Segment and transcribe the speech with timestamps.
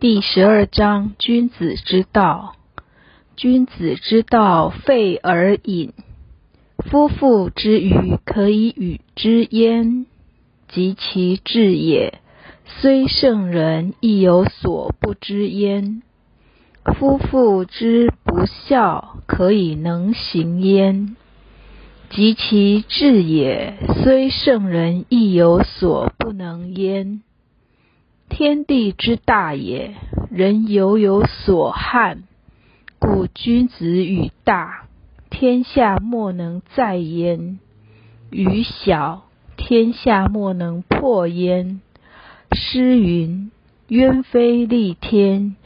[0.00, 2.54] 第十二章：君子之道。
[3.36, 5.92] 君子之道，废而隐。
[6.78, 10.06] 夫妇之愚，可以与之焉，
[10.70, 12.18] 及其智也，
[12.64, 16.00] 虽圣人，亦有所不知焉。
[16.98, 21.14] 夫妇之不孝，可以能行焉，
[22.08, 27.20] 及其智也，虽圣人，亦有所不能焉。
[28.30, 29.94] 天地之大也，
[30.30, 32.22] 人犹有所憾。
[32.98, 34.84] 故君子与大，
[35.28, 37.58] 天下莫能载焉；
[38.30, 39.24] 与小，
[39.56, 41.80] 天下莫能破焉。
[42.52, 43.50] 诗云
[43.88, 45.56] ：“鸢飞戾天，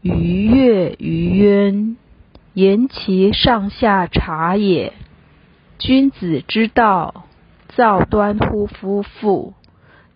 [0.00, 1.96] 鱼跃于渊。”
[2.54, 4.92] 言其上下察也。
[5.78, 7.24] 君子之道，
[7.68, 9.54] 造端乎夫妇，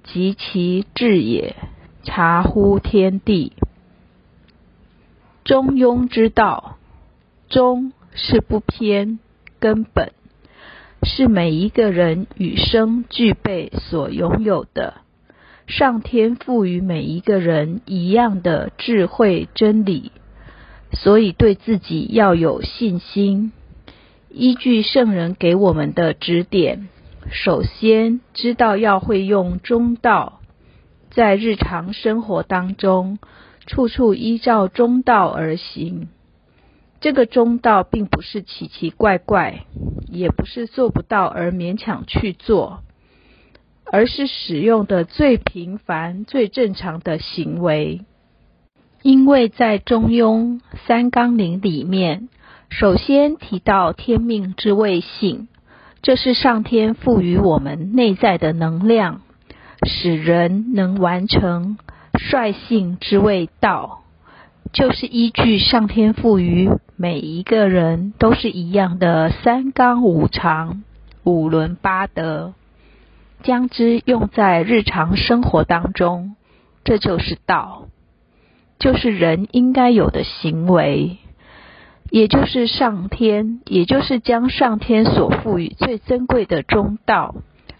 [0.05, 1.56] 及其智也，
[2.09, 3.53] 察乎天地。
[5.45, 6.78] 中庸之道，
[7.51, 9.19] 中是不偏，
[9.61, 10.12] 根本
[11.03, 14.95] 是每一个人与生俱备所拥有的，
[15.67, 20.11] 上天赋予每一个人一样的智慧真理，
[20.92, 23.53] 所以对自己要有信心。
[24.31, 26.89] 依据圣人给我们的指点，
[27.31, 30.38] 首先知道要会用中道，
[31.11, 33.19] 在日常生活当中。
[33.67, 36.09] 处处依照中道而行，
[37.03, 39.67] 这个中道并不是奇奇怪怪，
[40.06, 42.83] 也不是做不到而勉强去做，
[43.84, 48.06] 而是使用的最平凡、最正常的行为。
[49.03, 52.31] 因为在《中庸》三纲领里面，
[52.70, 55.48] 首先提到天命之谓性，
[56.01, 59.20] 这是上天赋予我们内在的能量，
[59.87, 61.79] 使人能完成。
[62.21, 64.01] 率性之谓道，
[64.73, 70.83] 就是依据上天赋予每一个人都是一样的三纲五常、
[71.23, 72.55] 五伦八德，
[73.45, 76.35] 将之用在日常生活当中，
[76.83, 77.86] 这就是道，
[78.81, 81.19] 就是人应该有的行为，
[82.11, 87.36] 也就是上天，也就是将上天所赋予最珍贵的中道。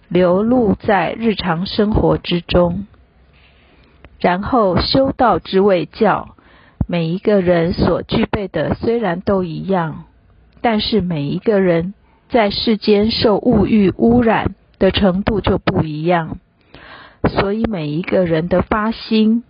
[0.09, 2.87] 流露在日常生活之中。
[4.21, 6.35] 然后修道之谓教，
[6.87, 10.07] 每一个人所具备的虽然都一样，
[10.61, 11.95] 但是每一个人
[12.29, 16.39] 在世间受物欲污染的程度就不一样，
[17.29, 19.45] 所以每一个人的发心、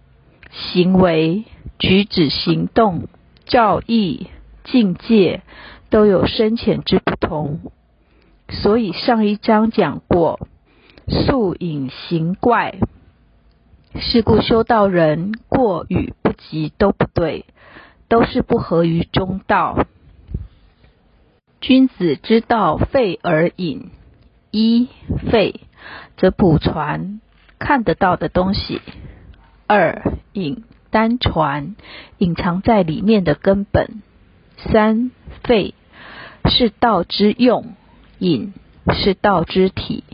[0.51, 1.45] 行为、
[1.79, 3.09] 举止、行动、
[3.47, 4.27] 造诣、
[4.65, 5.43] 境界
[5.89, 7.61] 都有深浅之不同。
[8.51, 10.49] 所以上一章讲过，
[11.09, 12.79] 素隐行怪。
[14.01, 17.47] 是故修道人过与不及都不对，
[18.09, 19.87] 都是不合于中道。
[21.61, 23.91] 君子之道废而隐，
[24.51, 24.89] 一
[25.31, 25.61] 废
[26.17, 27.21] 则补传
[27.59, 28.81] 看得到的东西；
[29.67, 31.75] 二隐单传
[32.19, 34.03] 隐藏在里面的根本；
[34.57, 35.11] 三
[35.43, 35.75] 废
[36.45, 37.75] 是道之用，
[38.19, 38.53] 隐
[38.93, 40.05] 是道之体。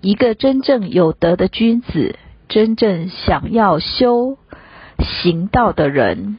[0.00, 2.16] 一个真正有德的君子。
[2.48, 4.38] 真正想要修
[5.20, 6.38] 行道的人，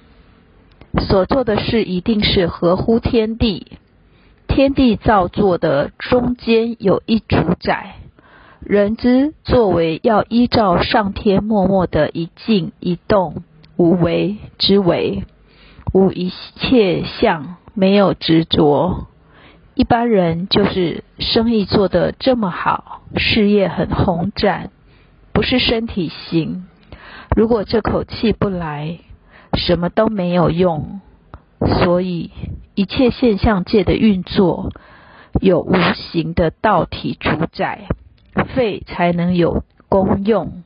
[1.08, 3.68] 所做的事一定是合乎天地。
[4.48, 7.98] 天地造作的中间有一主宰，
[8.60, 13.44] 人之作为要依照上天默默的一静一动，
[13.78, 15.26] 无为之为，
[15.94, 19.09] 无一切相，没有执着。
[19.80, 24.72] 一般人就是生意做得这么好，事业很宏展。
[25.32, 26.66] 不是身体行，
[27.34, 29.00] 如果这口气不来，
[29.54, 31.00] 什么都没有用。
[31.82, 32.32] 所以
[32.76, 34.74] 一切现象界的运作，
[35.40, 35.74] 有无
[36.12, 37.88] 形的道体主宰，
[38.54, 40.64] 肺才能有功用。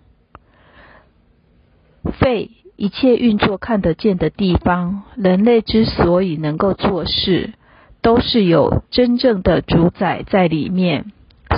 [2.19, 7.53] 肺一切运作看得见的地方，人类之所以能够做事，
[8.03, 11.11] 都是有真正的主宰在里面。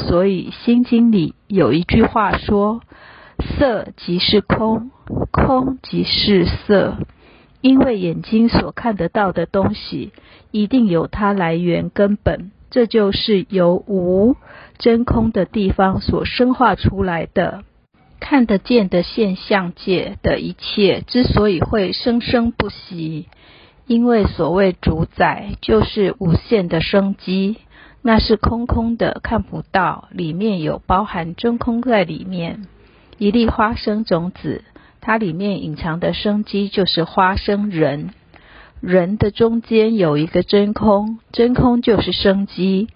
[0.08, 2.82] 所以《心经》里有一句话说。
[3.58, 4.92] 色即是空，
[5.30, 6.96] 空即是色。
[7.60, 10.14] 因为眼睛所看得到的东西，
[10.52, 14.38] 一定有它来源根本，这就是由无
[14.78, 17.64] 真空的地方所生化出来的。
[18.22, 23.28] 看得见的现象界的一切，之所以会生生不息，
[23.88, 27.58] 因为所谓主宰，就是无限的生机，
[28.02, 32.68] 那是空空的，看不到，里面有包含真空在里面。
[33.18, 34.64] 一粒花生种子，
[35.02, 38.10] 它里面隐藏的生机就是花生人。
[38.82, 42.90] 人的中间有一个真空，真空就是生机，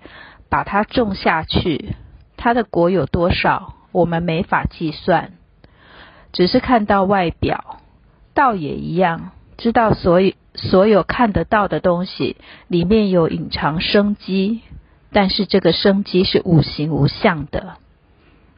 [0.49, 1.95] 把它种下去，
[2.35, 5.33] 它的果有多少，我们没法计算，
[6.33, 7.77] 只是看到外表。
[8.33, 12.35] 道也一样，知道所有所有看得到的东西
[12.67, 14.61] 里面有隐藏生机，
[15.11, 17.77] 但是这个生机是无形无相的。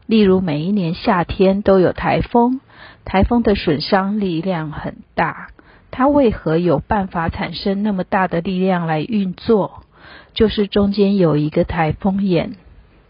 [0.07, 2.59] 例如每一年夏天都有台风，
[3.05, 5.49] 台风的损伤力量很大。
[5.91, 9.83] 它为何有办法产生那么大的力量来运作？
[10.33, 12.53] 就是中间有一个台风眼，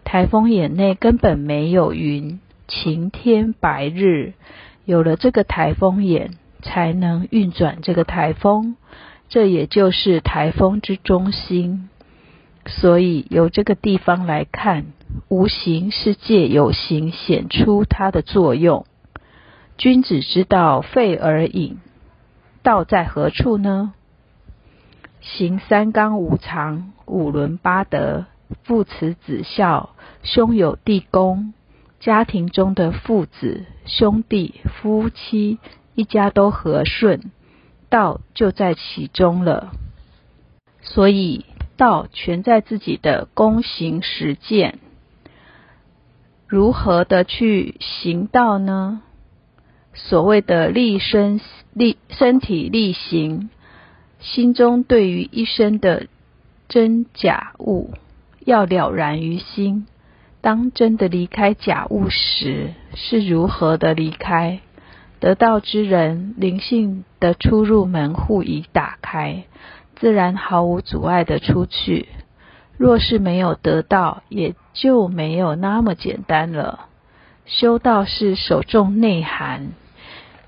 [0.04, 4.34] 台风眼内根本没有云，晴天白日，
[4.86, 6.32] 有了这个台风眼，
[6.62, 8.76] 才能运转这个台风，
[9.30, 11.90] 这也就是台风之中心。
[12.68, 14.86] 所以由这个地方来看，
[15.30, 18.86] 无形是借有形显出它的作用。
[19.78, 21.80] 君子之道废而隐。
[22.62, 23.94] 道在何处呢？
[25.22, 28.26] 行三纲五常、五伦八德、
[28.64, 29.90] 父慈子孝、
[30.22, 31.56] 兄友弟恭，
[32.00, 35.58] 家庭中的父子、兄弟、夫妻
[35.96, 37.32] 一家都和顺，
[37.90, 39.72] 道就在其中了。
[40.82, 41.46] 所以
[41.78, 44.80] 道全在自己的躬行实践。
[46.48, 49.02] 如何的去行道呢？
[49.94, 51.40] 所谓的立身
[51.74, 53.50] 立身体力行，
[54.20, 56.08] 心中对于一生的
[56.70, 57.94] 真假物
[58.46, 59.88] 要了然于心。
[60.42, 64.60] 当真的离开假物时，是如何的离开？
[65.22, 69.44] 得道之人，灵性的出入门户已打开，
[69.96, 72.10] 自然毫无阻碍的出去。
[72.76, 76.88] 若是没有得到，也就没有那么简单了。
[77.46, 79.70] 修道是首重内涵。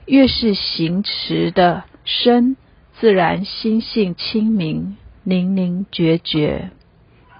[0.07, 2.57] 越是行持的深，
[2.99, 6.71] 自然心性清明、宁宁决绝。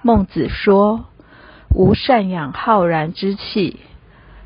[0.02, 1.06] 孟子说
[1.74, 3.80] ：“无善养浩然之气，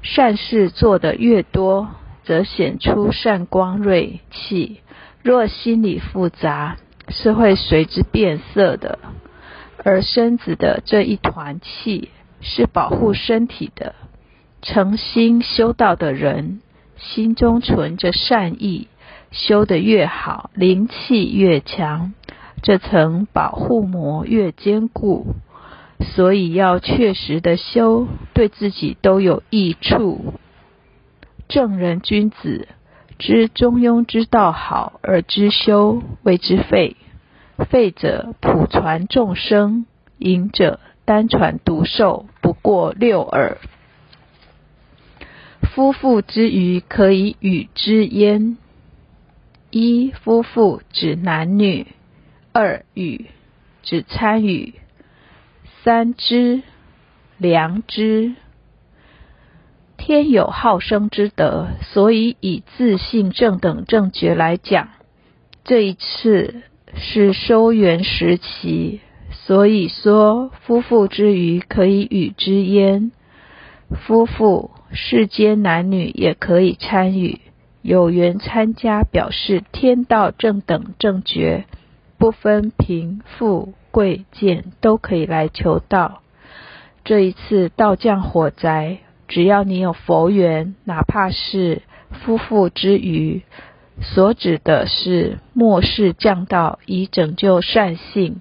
[0.01, 1.91] 善事做得越多，
[2.29, 4.81] 则显出善光锐气；
[5.23, 6.77] 若心理复杂，
[7.09, 8.99] 是会随之变色的。
[9.83, 12.11] 而身子的这一团气，
[12.43, 13.95] 是保护身体的。
[14.61, 16.61] 诚心修道的人。”
[17.01, 18.89] 心中存着善意，
[19.31, 22.13] 修得越好，灵气越强，
[22.61, 25.37] 这层保护膜越坚固。
[26.01, 30.35] 所以要确实的修，对自己都有益处。
[31.49, 32.69] 正人君子
[33.19, 36.97] 知中庸之道好而知修，谓之废。
[37.71, 39.87] 废者普传众生，
[40.19, 43.59] 隐者单传独授，不过六耳。
[45.75, 48.57] 夫妇之余，可以与之焉。
[49.71, 51.87] 一夫妇指男女；
[52.53, 53.27] 二与
[53.83, 54.75] 指参与；
[55.83, 56.63] 三知
[57.39, 58.35] 良知。
[60.09, 64.89] 天有好生之德，所以以自信正等正觉来讲，
[65.65, 66.63] 这一次
[66.95, 69.01] 是收元时期，
[69.31, 73.13] 所以说夫妇之余可以与之焉。
[74.07, 74.71] 夫妇。
[74.91, 77.43] 世间男女也可以参与，
[77.83, 81.67] 有缘参加，表示天道正等正觉，
[82.17, 86.23] 不分贫富贵贱，都可以来求道。
[87.05, 93.43] 这一次道降火灾，只要你有佛缘，哪怕是夫妇之余，
[94.01, 98.41] 所指的是末世降道，以拯救善性。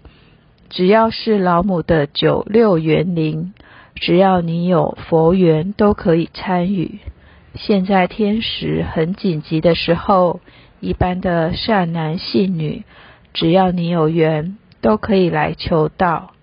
[0.70, 3.54] 只要是老母的九六元灵。
[4.00, 7.00] 只要你有佛缘，都可以参与。
[7.56, 10.40] 现在天时很紧急的时候，
[10.80, 12.84] 一般的善男信女，
[13.34, 16.34] 只要你有缘，都可以来求道，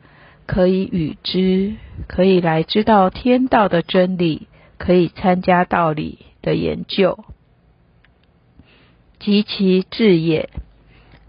[0.47, 1.75] 可以与之，
[2.09, 4.49] 可以来知道天道的真理，
[4.79, 7.25] 可以参加道理的研究，
[9.19, 10.51] 及其智也。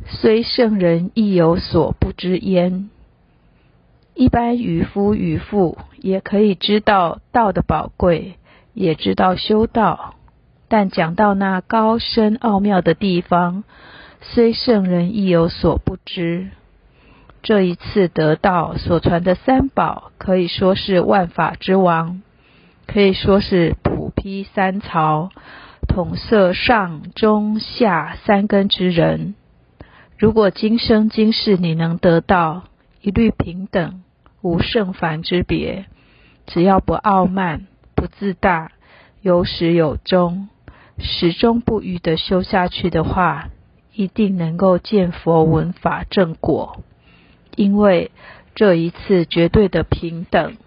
[0.07, 2.89] 虽圣人亦有所不知焉。
[4.13, 8.36] 一般渔夫渔妇也可以知道道的宝贵，
[8.74, 10.15] 也知道修道，
[10.67, 13.63] 但讲到那高深奥妙的地方，
[14.22, 16.50] 虽圣人亦有所不知。
[17.45, 22.23] 这一次得道所传的三宝，可以说是万法之王，
[22.87, 25.29] 可以说是普披三曹，
[25.87, 29.35] 统摄上中下三根之人。
[30.17, 32.63] 如果今生今世你能得到，
[32.99, 34.01] 一律平等。
[34.41, 35.85] 无胜凡之别，
[36.47, 38.71] 只要不傲慢、不自大、
[39.21, 40.49] 有始有终，
[40.97, 43.49] 始终不渝的修下去的话，
[43.93, 46.83] 一定能够见佛闻法正果。
[47.55, 48.12] 因为
[48.55, 50.57] 这一次绝对的平等。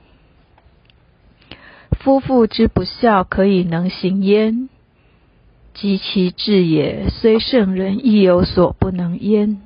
[1.92, 4.68] 夫妇之不孝，可以能行焉？
[5.74, 9.60] 及其智也，虽圣人亦有所不能焉。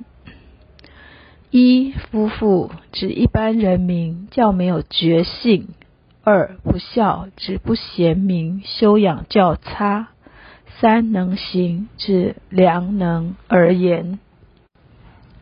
[1.49, 5.67] 一夫妇指一般人民较没有觉性；
[6.23, 10.07] 二不孝指不贤明，修养较差；
[10.79, 14.19] 三能行指良能而言。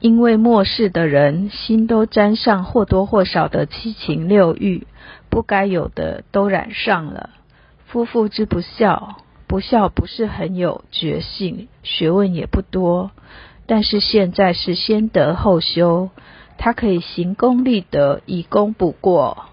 [0.01, 4.87] 因为末世的人心都沾上或多或少的七情六欲，
[5.29, 7.29] 不该有的都染上了。
[7.85, 9.17] 夫妇之不孝，
[9.47, 13.11] 不孝不是很有觉性，学问也不多。
[13.67, 16.09] 但是现在是先德后修，
[16.57, 19.45] 他可以行功立德，以功补过，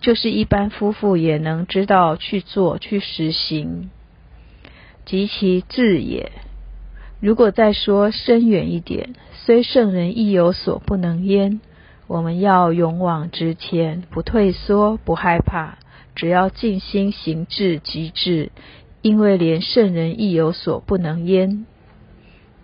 [0.00, 3.90] 就是一般夫妇也能知道去做去实行，
[5.06, 6.32] 及其智也。
[7.24, 11.62] 如果再说深远一点，虽圣人亦有所不能焉，
[12.06, 15.78] 我们要勇往直前，不退缩，不害怕，
[16.14, 18.52] 只要尽心行至极致，
[19.00, 21.64] 因为连圣人亦有所不能焉。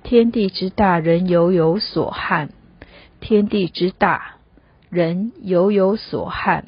[0.02, 2.48] 天地之大，人犹有所憾；
[3.18, 4.34] 天地之大，
[4.90, 6.66] 人犹有所憾。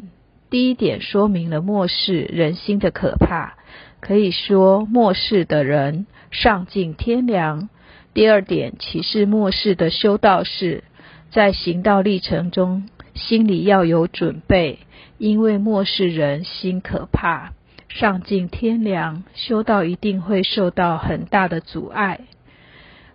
[0.49, 3.59] 第一点说明了末世人心的可怕，
[4.01, 7.69] 可以说末世的人丧尽天良。
[8.15, 10.85] 第二点启示末世的修道士，
[11.31, 14.81] 在行道历程中，心里要有准备，
[15.17, 17.53] 因为末世人心可怕，
[17.89, 22.21] 丧尽天良，修道一定会受到很大的阻碍。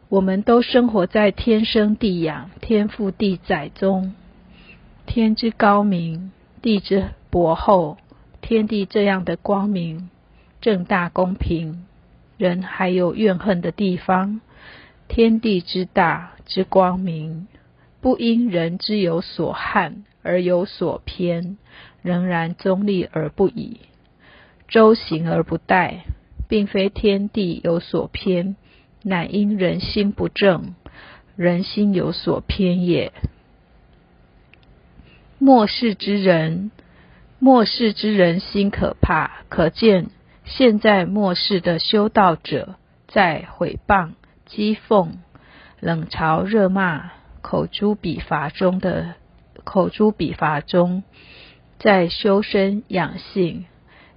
[0.10, 4.16] 我们都生活在天生地养、天赋地载中，
[5.06, 6.32] 天之高明，
[6.64, 7.98] 地之博厚，
[8.42, 10.10] 天地这样的光明、
[10.60, 11.86] 正大、公平，
[12.38, 14.42] 人还有怨恨的地方。
[15.08, 17.48] 天地之大之光明，
[18.02, 21.58] 不因人之有所憾而有所偏，
[22.02, 23.80] 仍然中立而不已，
[24.68, 26.00] 周行而不殆，
[26.48, 28.56] 并非天地有所偏。
[29.04, 30.76] 乃因人心不正，
[31.38, 33.14] 人心有所偏也。
[35.40, 36.72] 末世之人，
[37.40, 40.08] 末世之人心可怕，可见
[40.44, 42.76] 现在末世的修道者，
[43.08, 44.12] 在毁谤、
[44.50, 45.12] 讥讽、
[45.80, 47.12] 冷嘲热骂、
[47.42, 49.14] 口诛笔伐中的
[49.64, 51.04] 口诛笔伐中，
[51.80, 53.66] 在修身养性，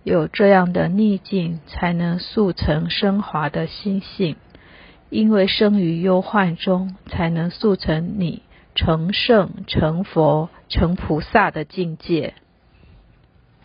[0.05, 4.37] 有这样的逆境，才能速成升华的心性。
[5.11, 8.43] 因为生于忧患中，才能速成你
[8.77, 12.35] 成圣、成佛、成菩萨的境界。